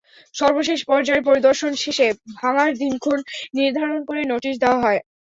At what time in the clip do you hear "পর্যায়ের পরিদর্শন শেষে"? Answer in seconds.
0.89-2.07